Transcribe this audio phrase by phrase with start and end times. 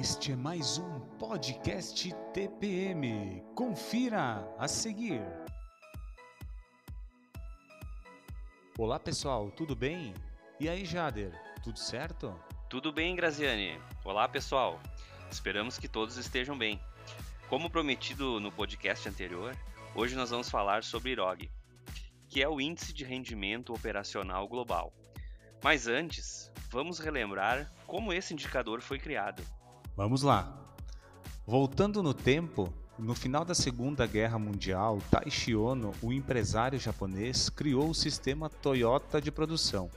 [0.00, 3.42] Este é mais um podcast TPM.
[3.56, 5.20] Confira a seguir.
[8.78, 10.14] Olá pessoal, tudo bem?
[10.60, 11.32] E aí, Jader,
[11.64, 12.32] tudo certo?
[12.70, 13.80] Tudo bem, Graziane.
[14.04, 14.80] Olá pessoal,
[15.32, 16.80] esperamos que todos estejam bem.
[17.48, 19.56] Como prometido no podcast anterior,
[19.96, 21.50] hoje nós vamos falar sobre IROG,
[22.28, 24.92] que é o Índice de Rendimento Operacional Global.
[25.60, 29.42] Mas antes, vamos relembrar como esse indicador foi criado.
[29.98, 30.56] Vamos lá.
[31.44, 37.90] Voltando no tempo, no final da Segunda Guerra Mundial, Taishi Ono, o empresário japonês, criou
[37.90, 39.90] o sistema Toyota de produção,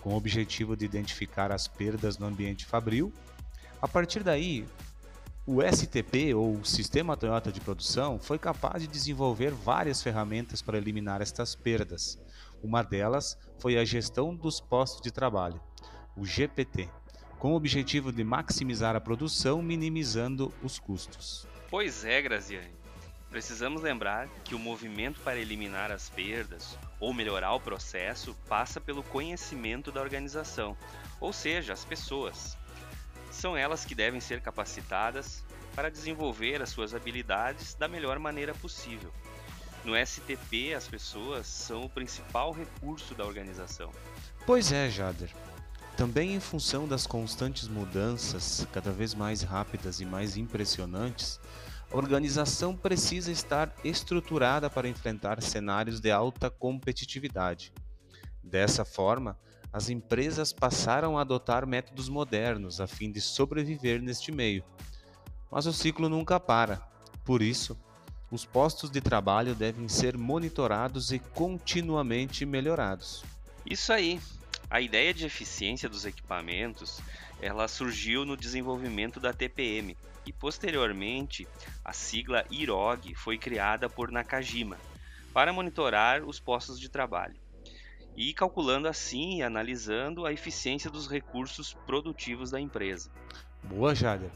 [0.00, 3.12] com o objetivo de identificar as perdas no ambiente fabril.
[3.80, 4.66] A partir daí,
[5.46, 11.22] o STP, ou Sistema Toyota de Produção, foi capaz de desenvolver várias ferramentas para eliminar
[11.22, 12.18] estas perdas.
[12.64, 15.60] Uma delas foi a gestão dos postos de trabalho,
[16.16, 16.90] o GPT
[17.38, 21.46] com o objetivo de maximizar a produção, minimizando os custos.
[21.70, 22.74] Pois é, Graziane.
[23.30, 29.02] Precisamos lembrar que o movimento para eliminar as perdas ou melhorar o processo passa pelo
[29.02, 30.76] conhecimento da organização,
[31.20, 32.56] ou seja, as pessoas.
[33.30, 39.12] São elas que devem ser capacitadas para desenvolver as suas habilidades da melhor maneira possível.
[39.84, 43.92] No STP, as pessoas são o principal recurso da organização.
[44.46, 45.30] Pois é, Jader.
[45.96, 51.40] Também em função das constantes mudanças, cada vez mais rápidas e mais impressionantes,
[51.90, 57.72] a organização precisa estar estruturada para enfrentar cenários de alta competitividade.
[58.42, 59.38] Dessa forma,
[59.72, 64.62] as empresas passaram a adotar métodos modernos a fim de sobreviver neste meio.
[65.50, 66.76] Mas o ciclo nunca para.
[67.24, 67.74] Por isso,
[68.30, 73.24] os postos de trabalho devem ser monitorados e continuamente melhorados.
[73.64, 74.20] Isso aí.
[74.68, 77.00] A ideia de eficiência dos equipamentos,
[77.40, 81.46] ela surgiu no desenvolvimento da TPM e posteriormente
[81.84, 84.76] a sigla IROG foi criada por Nakajima
[85.32, 87.36] para monitorar os postos de trabalho
[88.16, 93.10] e calculando assim e analisando a eficiência dos recursos produtivos da empresa.
[93.62, 94.30] Boa, Jader.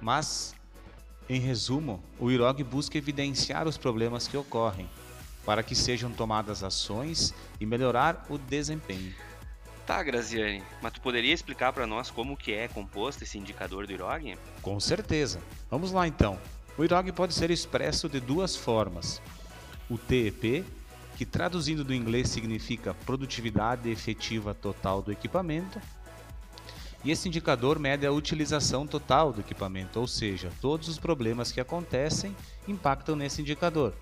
[0.00, 0.54] Mas,
[1.28, 4.88] em resumo, o IROG busca evidenciar os problemas que ocorrem
[5.44, 9.14] para que sejam tomadas ações e melhorar o desempenho.
[9.86, 13.92] Tá, Graziane, mas tu poderia explicar para nós como que é composto esse indicador do
[13.92, 14.38] IROG?
[14.62, 15.40] Com certeza.
[15.70, 16.38] Vamos lá então.
[16.78, 19.20] O IROG pode ser expresso de duas formas.
[19.90, 20.64] O TEP,
[21.16, 25.78] que traduzindo do inglês significa produtividade efetiva total do equipamento,
[27.04, 31.60] e esse indicador mede a utilização total do equipamento, ou seja, todos os problemas que
[31.60, 32.34] acontecem
[32.66, 33.92] impactam nesse indicador.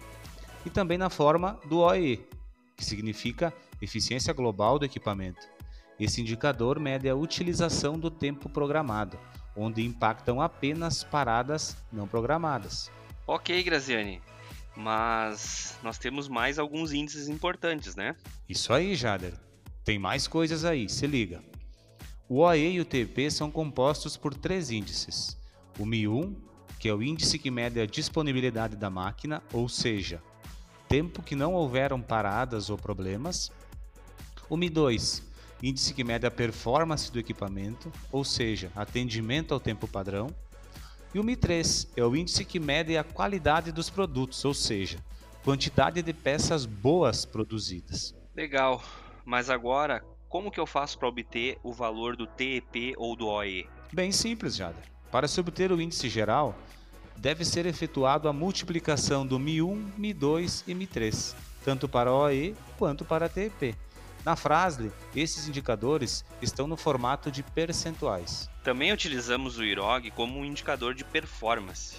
[0.65, 2.25] E também na forma do OE,
[2.77, 5.45] que significa eficiência global do equipamento.
[6.03, 9.17] Esse indicador mede a utilização do tempo programado,
[9.55, 12.91] onde impactam apenas paradas não programadas.
[13.25, 14.21] Ok, Graziane,
[14.75, 18.17] mas nós temos mais alguns índices importantes, né?
[18.49, 19.35] Isso aí, Jader.
[19.85, 21.41] Tem mais coisas aí, se liga.
[22.29, 25.39] O OE e o TP são compostos por três índices.
[25.79, 26.35] O Mi1,
[26.81, 30.21] que é o índice que mede a disponibilidade da máquina, ou seja,
[30.89, 33.53] tempo que não houveram paradas ou problemas.
[34.51, 35.31] O Mi2,
[35.63, 40.29] índice que mede a performance do equipamento, ou seja, atendimento ao tempo padrão.
[41.15, 44.99] E o Mi3 é o índice que mede a qualidade dos produtos, ou seja,
[45.45, 48.15] quantidade de peças boas produzidas.
[48.35, 48.83] Legal,
[49.25, 53.69] mas agora como que eu faço para obter o valor do TEP ou do OE?
[53.93, 54.85] Bem simples, Jader.
[55.11, 56.57] Para se obter o índice geral,
[57.19, 63.29] deve ser efetuado a multiplicação do Mi1, Mi2 e Mi3, tanto para OE quanto para
[63.29, 63.77] TEP.
[64.25, 68.49] Na Frasle, esses indicadores estão no formato de percentuais.
[68.63, 71.97] Também utilizamos o IROG como um indicador de performance,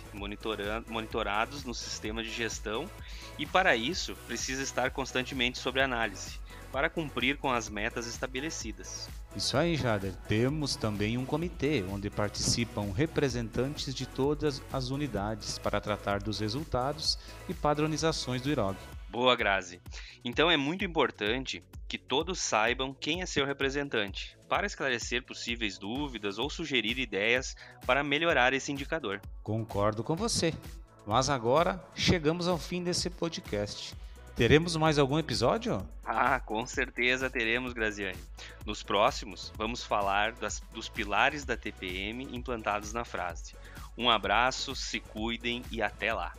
[0.88, 2.90] monitorados no sistema de gestão,
[3.38, 6.40] e para isso precisa estar constantemente sob análise,
[6.72, 9.10] para cumprir com as metas estabelecidas.
[9.36, 10.16] Isso aí, Jader.
[10.28, 17.20] Temos também um comitê onde participam representantes de todas as unidades para tratar dos resultados
[17.50, 18.78] e padronizações do IROG.
[19.10, 19.82] Boa, Grazi.
[20.24, 21.62] Então é muito importante
[21.94, 27.56] que todos saibam quem é seu representante, para esclarecer possíveis dúvidas ou sugerir ideias
[27.86, 29.22] para melhorar esse indicador.
[29.44, 30.56] Concordo com você.
[31.06, 33.94] Mas agora chegamos ao fim desse podcast.
[34.36, 35.88] Teremos mais algum episódio?
[36.04, 38.18] Ah, com certeza teremos, Graziane.
[38.66, 43.54] Nos próximos, vamos falar das, dos pilares da TPM implantados na frase.
[43.96, 46.34] Um abraço, se cuidem e até lá!